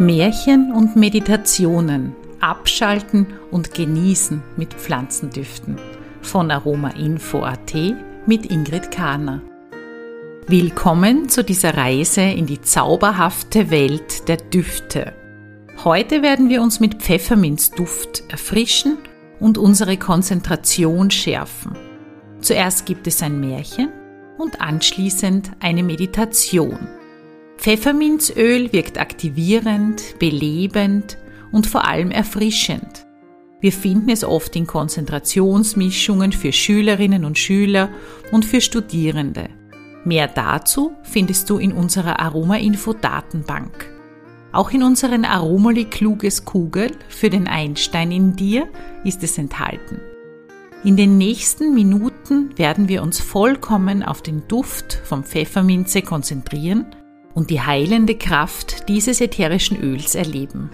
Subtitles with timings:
[0.00, 5.78] Märchen und Meditationen abschalten und genießen mit Pflanzendüften
[6.20, 7.74] von Aromainfo.at
[8.26, 9.40] mit Ingrid Kahner.
[10.48, 15.12] Willkommen zu dieser Reise in die zauberhafte Welt der Düfte.
[15.84, 18.98] Heute werden wir uns mit Pfefferminzduft erfrischen
[19.38, 21.78] und unsere Konzentration schärfen.
[22.40, 23.92] Zuerst gibt es ein Märchen
[24.38, 26.80] und anschließend eine Meditation.
[27.64, 31.16] Pfefferminzöl wirkt aktivierend, belebend
[31.50, 33.06] und vor allem erfrischend.
[33.58, 37.88] Wir finden es oft in Konzentrationsmischungen für Schülerinnen und Schüler
[38.32, 39.48] und für Studierende.
[40.04, 43.88] Mehr dazu findest du in unserer Aroma-Info-Datenbank.
[44.52, 48.68] Auch in unseren Aromoli Kluges Kugel für den Einstein in dir
[49.04, 50.02] ist es enthalten.
[50.84, 56.84] In den nächsten Minuten werden wir uns vollkommen auf den Duft vom Pfefferminze konzentrieren
[57.34, 60.70] und die heilende Kraft dieses ätherischen Öls erleben.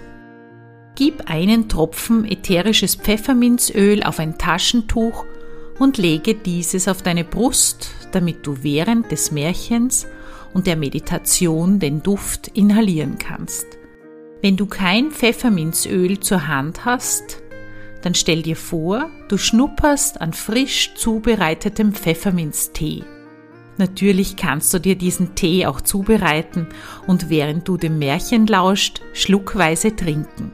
[0.94, 5.24] Gib einen Tropfen ätherisches Pfefferminzöl auf ein Taschentuch
[5.78, 10.06] und lege dieses auf deine Brust, damit du während des Märchens
[10.52, 13.66] und der Meditation den Duft inhalieren kannst.
[14.42, 17.42] Wenn du kein Pfefferminzöl zur Hand hast,
[18.02, 23.04] dann stell dir vor, du schnupperst an frisch zubereitetem Pfefferminztee.
[23.80, 26.66] Natürlich kannst du dir diesen Tee auch zubereiten
[27.06, 30.52] und während du dem Märchen lauscht, schluckweise trinken.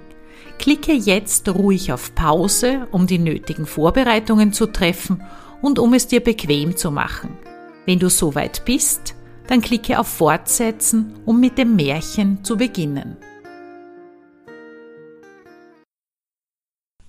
[0.60, 5.24] Klicke jetzt ruhig auf Pause, um die nötigen Vorbereitungen zu treffen
[5.60, 7.36] und um es dir bequem zu machen.
[7.84, 9.16] Wenn du soweit bist,
[9.48, 13.16] dann klicke auf Fortsetzen, um mit dem Märchen zu beginnen.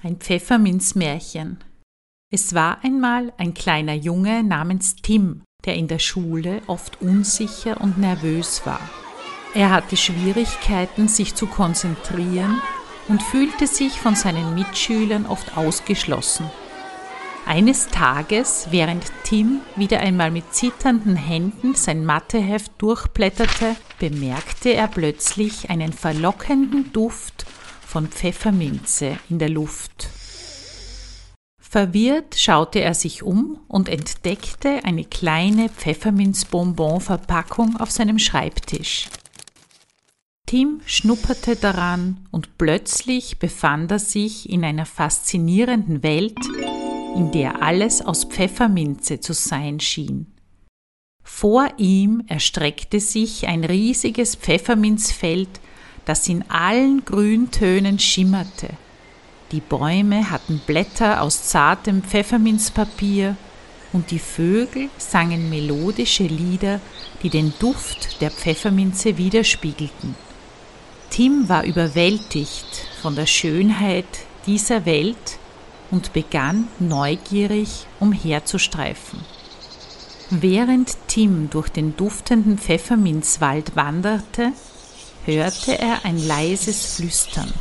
[0.02, 1.60] Ein Pfefferminzmärchen.
[2.32, 7.98] Es war einmal ein kleiner Junge namens Tim, der in der Schule oft unsicher und
[7.98, 8.82] nervös war.
[9.54, 12.62] Er hatte Schwierigkeiten, sich zu konzentrieren
[13.08, 16.50] und fühlte sich von seinen Mitschülern oft ausgeschlossen.
[17.46, 25.70] Eines Tages, während Tim wieder einmal mit zitternden Händen sein Matheheft durchblätterte, bemerkte er plötzlich
[25.70, 27.46] einen verlockenden Duft
[27.86, 30.10] von Pfefferminze in der Luft.
[31.70, 39.10] Verwirrt schaute er sich um und entdeckte eine kleine Pfefferminzbonbon-Verpackung auf seinem Schreibtisch.
[40.46, 46.40] Tim schnupperte daran und plötzlich befand er sich in einer faszinierenden Welt,
[47.18, 50.28] in der alles aus Pfefferminze zu sein schien.
[51.22, 55.50] Vor ihm erstreckte sich ein riesiges Pfefferminzfeld,
[56.06, 58.70] das in allen Grüntönen schimmerte.
[59.52, 63.38] Die Bäume hatten Blätter aus zartem Pfefferminzpapier
[63.94, 66.82] und die Vögel sangen melodische Lieder,
[67.24, 70.16] die den Duft der Pfefferminze widerspiegelten.
[71.10, 74.06] Tim war überwältigt von der Schönheit
[74.46, 75.40] dieser Welt
[75.92, 79.22] und begann neugierig umherzustreifen.
[80.30, 84.52] Während Tim durch den duftenden Pfefferminzwald wanderte,
[85.26, 87.54] hörte er ein leises Flüstern.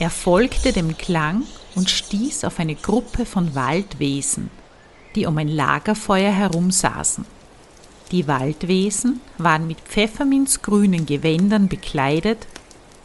[0.00, 1.42] Er folgte dem Klang
[1.74, 4.48] und stieß auf eine Gruppe von Waldwesen,
[5.14, 7.26] die um ein Lagerfeuer herum saßen.
[8.10, 12.46] Die Waldwesen waren mit pfefferminzgrünen Gewändern bekleidet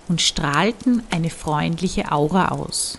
[0.08, 2.98] und strahlten eine freundliche Aura aus.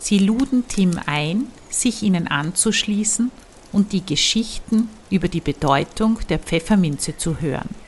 [0.00, 3.30] Sie luden Tim ein, sich ihnen anzuschließen
[3.70, 7.81] und die Geschichten über die Bedeutung der Pfefferminze zu hören.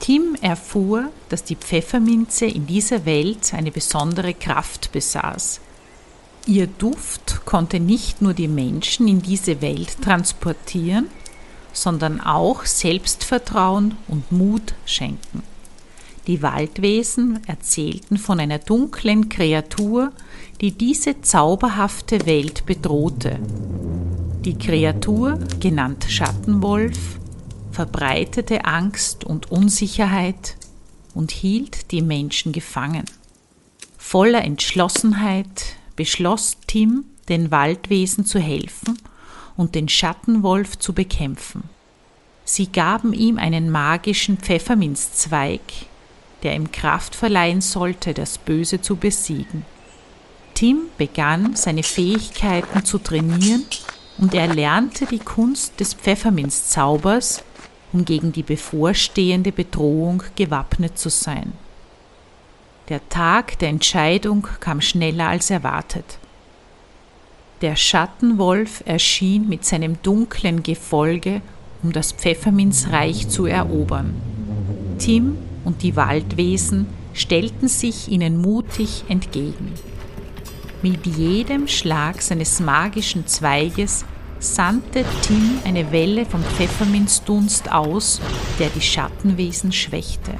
[0.00, 5.60] Tim erfuhr, dass die Pfefferminze in dieser Welt eine besondere Kraft besaß.
[6.46, 11.08] Ihr Duft konnte nicht nur die Menschen in diese Welt transportieren,
[11.72, 15.42] sondern auch Selbstvertrauen und Mut schenken.
[16.26, 20.12] Die Waldwesen erzählten von einer dunklen Kreatur,
[20.60, 23.38] die diese zauberhafte Welt bedrohte.
[24.44, 27.18] Die Kreatur, genannt Schattenwolf,
[27.78, 30.56] verbreitete Angst und Unsicherheit
[31.14, 33.04] und hielt die Menschen gefangen.
[33.96, 38.98] Voller Entschlossenheit beschloss Tim, den Waldwesen zu helfen
[39.56, 41.70] und den Schattenwolf zu bekämpfen.
[42.44, 45.60] Sie gaben ihm einen magischen Pfefferminzzweig,
[46.42, 49.64] der ihm Kraft verleihen sollte, das Böse zu besiegen.
[50.54, 53.66] Tim begann seine Fähigkeiten zu trainieren
[54.18, 57.44] und er lernte die Kunst des Pfefferminzzaubers
[57.92, 61.52] um gegen die bevorstehende Bedrohung gewappnet zu sein.
[62.88, 66.18] Der Tag der Entscheidung kam schneller als erwartet.
[67.60, 71.42] Der Schattenwolf erschien mit seinem dunklen Gefolge,
[71.82, 74.14] um das Pfefferminzreich zu erobern.
[74.98, 79.72] Tim und die Waldwesen stellten sich ihnen mutig entgegen.
[80.82, 84.04] Mit jedem Schlag seines magischen Zweiges
[84.40, 88.20] sandte Tim eine Welle von Pfefferminzdunst aus,
[88.58, 90.32] der die Schattenwesen schwächte.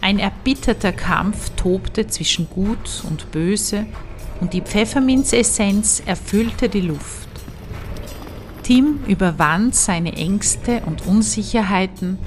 [0.00, 3.86] Ein erbitterter Kampf tobte zwischen Gut und Böse
[4.40, 7.28] und die Pfefferminzessenz erfüllte die Luft.
[8.62, 12.18] Tim überwand seine Ängste und Unsicherheiten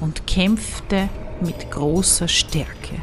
[0.00, 1.08] und kämpfte
[1.40, 2.96] mit großer Stärke.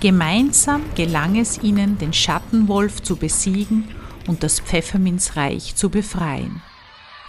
[0.00, 3.88] Gemeinsam gelang es ihnen, den Schattenwolf zu besiegen
[4.28, 6.62] und das Pfefferminzreich zu befreien.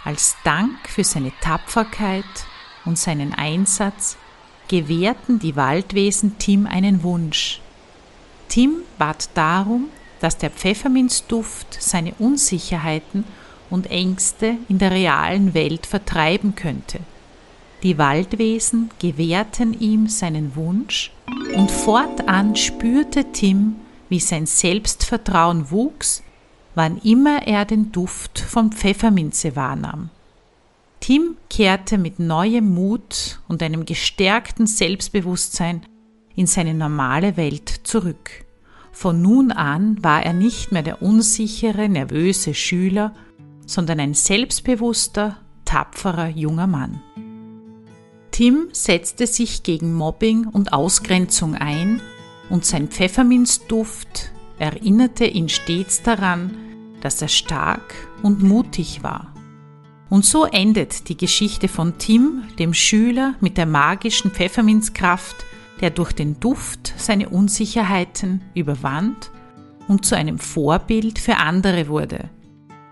[0.04, 2.24] Als Dank für seine Tapferkeit
[2.84, 4.16] und seinen Einsatz
[4.68, 7.60] gewährten die Waldwesen Tim einen Wunsch.
[8.48, 9.88] Tim bat darum,
[10.20, 13.24] dass der Pfefferminzduft seine Unsicherheiten
[13.68, 17.00] und Ängste in der realen Welt vertreiben könnte.
[17.82, 21.12] Die Waldwesen gewährten ihm seinen Wunsch
[21.56, 23.76] und fortan spürte Tim,
[24.08, 26.22] wie sein Selbstvertrauen wuchs,
[26.74, 30.10] wann immer er den Duft von Pfefferminze wahrnahm.
[31.00, 35.82] Tim kehrte mit neuem Mut und einem gestärkten Selbstbewusstsein
[36.36, 38.44] in seine normale Welt zurück.
[38.92, 43.14] Von nun an war er nicht mehr der unsichere, nervöse Schüler,
[43.66, 47.00] sondern ein selbstbewusster, tapferer junger Mann.
[48.30, 52.00] Tim setzte sich gegen Mobbing und Ausgrenzung ein
[52.48, 56.56] und sein Pfefferminzduft erinnerte ihn stets daran,
[57.00, 59.34] dass er stark und mutig war.
[60.10, 65.36] Und so endet die Geschichte von Tim, dem Schüler mit der magischen Pfefferminzkraft,
[65.80, 69.30] der durch den Duft seine Unsicherheiten überwand
[69.88, 72.28] und zu einem Vorbild für andere wurde.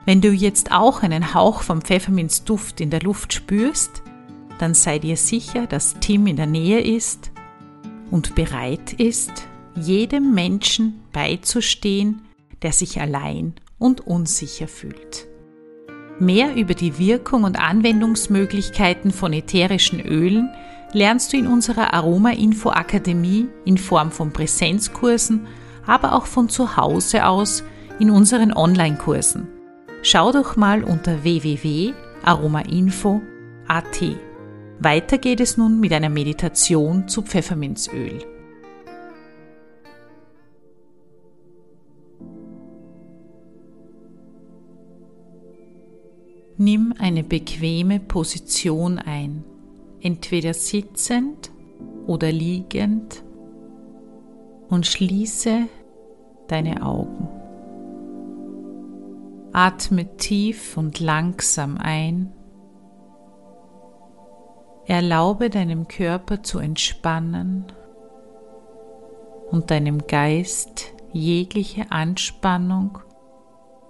[0.06, 4.03] Wenn du jetzt auch einen Hauch vom Pfefferminzduft in der Luft spürst,
[4.59, 7.31] dann sei dir sicher, dass Tim in der Nähe ist
[8.11, 9.49] und bereit ist,
[9.79, 12.23] jedem Menschen beizustehen,
[12.63, 15.27] der sich allein und unsicher fühlt.
[16.19, 20.51] Mehr über die Wirkung und Anwendungsmöglichkeiten von ätherischen Ölen
[20.93, 25.47] lernst du in unserer Aroma Info Akademie in Form von Präsenzkursen,
[25.87, 27.63] aber auch von zu Hause aus
[28.01, 29.47] in unseren Online-Kursen.
[30.03, 34.03] Schau doch mal unter www.aromainfo.at.
[34.81, 38.38] Weiter geht es nun mit einer Meditation zu Pfefferminzöl.
[46.61, 49.45] Nimm eine bequeme Position ein,
[50.01, 51.53] entweder sitzend
[52.09, 53.23] oder liegend
[54.69, 55.69] und schließe
[56.49, 57.29] deine Augen.
[59.53, 62.33] Atme tief und langsam ein.
[64.87, 67.67] Erlaube deinem Körper zu entspannen
[69.53, 72.99] und deinem Geist jegliche Anspannung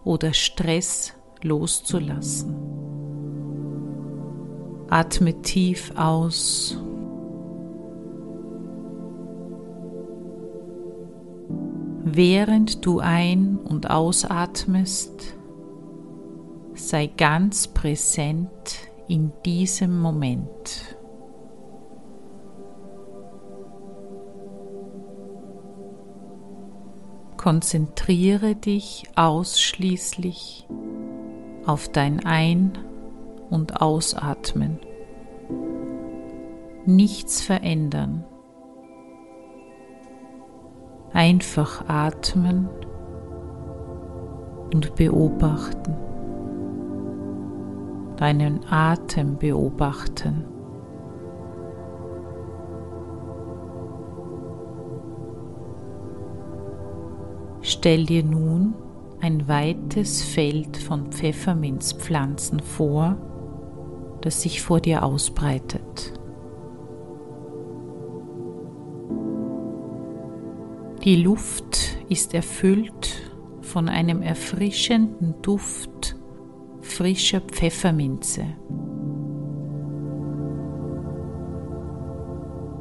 [0.05, 2.55] oder Stress loszulassen.
[4.91, 6.79] Atme tief aus.
[12.05, 15.37] Während du ein- und ausatmest,
[16.75, 20.97] sei ganz präsent in diesem Moment.
[27.37, 30.67] Konzentriere dich ausschließlich
[31.69, 32.79] auf dein Ein-
[33.51, 34.79] und Ausatmen.
[36.87, 38.25] Nichts verändern.
[41.13, 42.71] Einfach atmen
[44.73, 45.95] und beobachten.
[48.17, 50.47] Deinen Atem beobachten.
[57.61, 58.73] Stell dir nun
[59.21, 63.17] ein weites Feld von Pfefferminzpflanzen vor,
[64.21, 66.13] das sich vor dir ausbreitet.
[71.05, 76.17] Die Luft ist erfüllt von einem erfrischenden Duft
[76.81, 78.45] frischer Pfefferminze.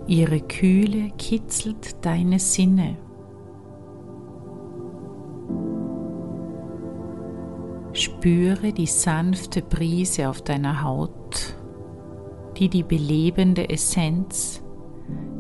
[0.07, 2.97] Ihre Kühle kitzelt deine Sinne.
[8.27, 11.55] Spüre die sanfte Brise auf deiner Haut,
[12.57, 14.61] die die belebende Essenz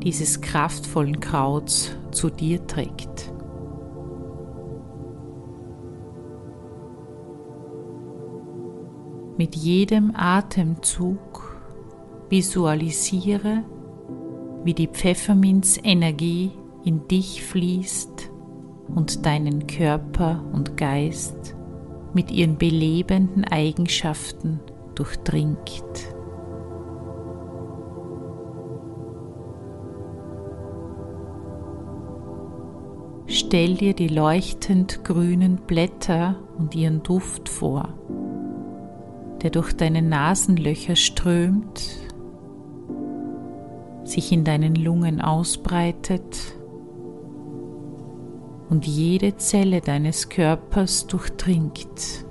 [0.01, 3.33] dieses kraftvollen Krauts zu dir trägt.
[9.37, 11.59] Mit jedem Atemzug
[12.29, 13.65] visualisiere,
[14.63, 16.51] wie die Pfefferminzenergie
[16.85, 18.31] in dich fließt
[18.95, 21.56] und deinen Körper und Geist
[22.13, 24.59] mit ihren belebenden Eigenschaften
[24.95, 25.81] durchdringt.
[33.27, 37.89] Stell dir die leuchtend grünen Blätter und ihren Duft vor,
[39.41, 41.97] der durch deine Nasenlöcher strömt,
[44.05, 46.57] sich in deinen Lungen ausbreitet
[48.69, 52.25] und jede Zelle deines Körpers durchdringt.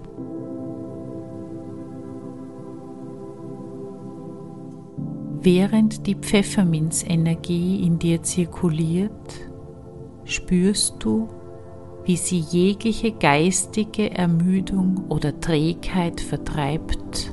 [5.40, 9.12] Während die Pfefferminzenergie in dir zirkuliert,
[10.24, 11.28] spürst du,
[12.04, 17.32] wie sie jegliche geistige Ermüdung oder Trägheit vertreibt.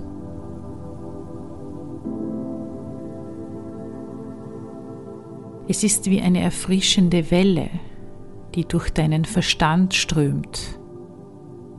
[5.67, 7.69] Es ist wie eine erfrischende Welle,
[8.55, 10.79] die durch deinen Verstand strömt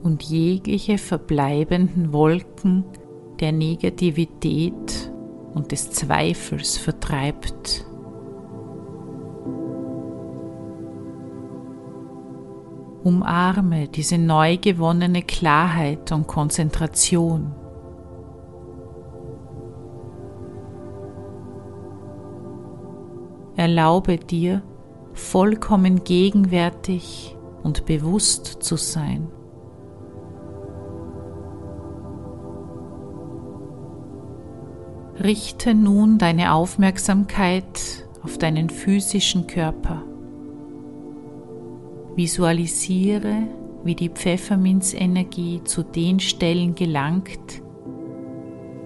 [0.02, 2.84] und jegliche verbleibenden Wolken
[3.40, 5.12] der Negativität
[5.54, 7.86] und des Zweifels vertreibt.
[13.02, 17.52] Umarme diese neu gewonnene Klarheit und Konzentration.
[23.56, 24.62] Erlaube dir,
[25.14, 29.28] vollkommen gegenwärtig und bewusst zu sein.
[35.22, 40.02] Richte nun deine Aufmerksamkeit auf deinen physischen Körper.
[42.16, 43.48] Visualisiere,
[43.84, 47.62] wie die Pfefferminzenergie zu den Stellen gelangt,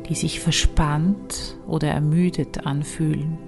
[0.08, 3.47] die sich verspannt oder ermüdet anfühlen.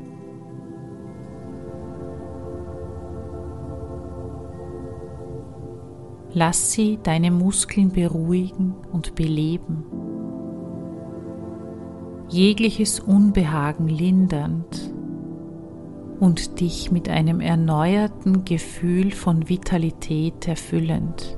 [6.32, 9.84] Lass sie deine Muskeln beruhigen und beleben,
[12.28, 14.92] jegliches Unbehagen lindernd
[16.20, 21.36] und dich mit einem erneuerten Gefühl von Vitalität erfüllend.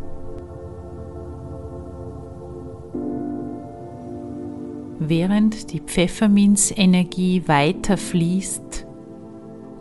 [4.99, 8.87] Während die Pfefferminzenergie weiter fließt,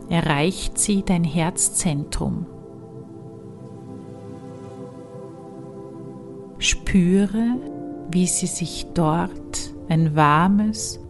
[0.08, 2.46] erreicht sie dein Herzzentrum.
[6.92, 7.56] Spüre,
[8.10, 11.00] wie sie sich dort ein warmes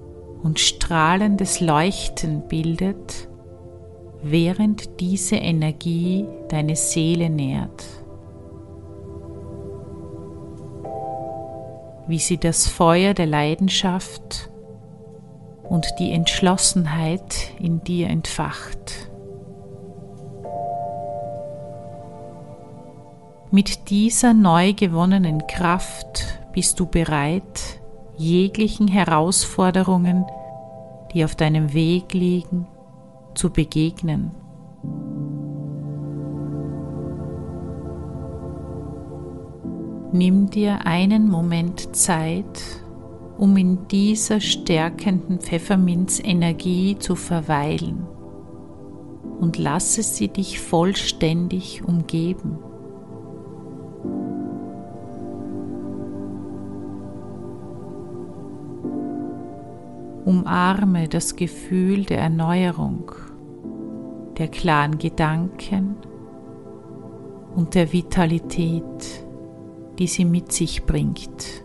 [0.44, 3.28] und strahlendes Leuchten bildet
[4.22, 7.84] während diese Energie deine Seele nährt.
[12.06, 14.50] Wie sie das Feuer der Leidenschaft
[15.64, 19.10] und die Entschlossenheit in dir entfacht.
[23.54, 27.82] Mit dieser neu gewonnenen Kraft bist du bereit,
[28.16, 30.24] jeglichen Herausforderungen,
[31.12, 32.66] die auf deinem Weg liegen,
[33.34, 34.30] zu begegnen.
[40.14, 42.62] Nimm dir einen Moment Zeit,
[43.36, 48.06] um in dieser stärkenden Pfefferminzenergie zu verweilen
[49.40, 52.71] und lasse sie dich vollständig umgeben.
[60.24, 63.10] Umarme das Gefühl der Erneuerung,
[64.38, 65.96] der klaren Gedanken
[67.56, 69.26] und der Vitalität,
[69.98, 71.64] die sie mit sich bringt.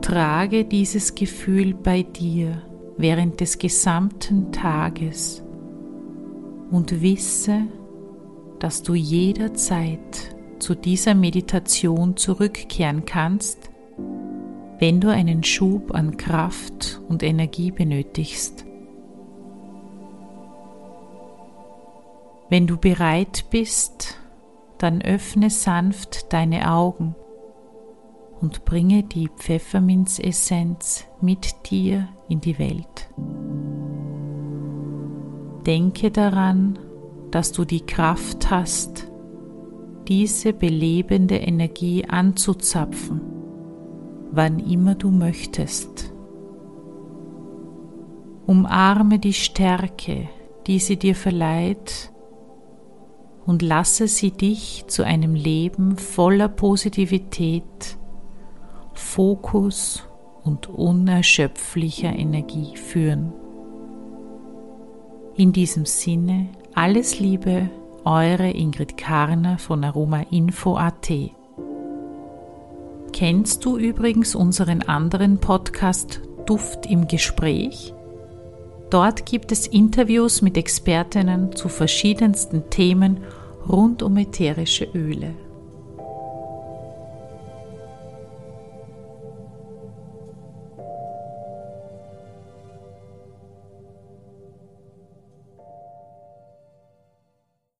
[0.00, 2.62] Trage dieses Gefühl bei dir
[2.96, 5.42] während des gesamten Tages
[6.70, 7.62] und wisse,
[8.60, 13.70] dass du jederzeit zu dieser Meditation zurückkehren kannst,
[14.78, 18.64] wenn du einen Schub an Kraft und Energie benötigst.
[22.48, 24.18] Wenn du bereit bist,
[24.78, 27.16] dann öffne sanft deine Augen
[28.40, 33.08] und bringe die Pfefferminzessenz mit dir in die Welt.
[35.66, 36.78] Denke daran,
[37.30, 39.05] dass du die Kraft hast,
[40.08, 43.20] diese belebende Energie anzuzapfen,
[44.30, 46.12] wann immer du möchtest.
[48.46, 50.28] Umarme die Stärke,
[50.66, 52.12] die sie dir verleiht,
[53.44, 57.96] und lasse sie dich zu einem Leben voller Positivität,
[58.92, 60.04] Fokus
[60.42, 63.32] und unerschöpflicher Energie führen.
[65.36, 67.70] In diesem Sinne alles Liebe,
[68.06, 71.10] eure Ingrid Karner von aromainfo.at.
[73.12, 77.92] Kennst du übrigens unseren anderen Podcast Duft im Gespräch?
[78.90, 83.24] Dort gibt es Interviews mit Expertinnen zu verschiedensten Themen
[83.68, 85.34] rund um ätherische Öle.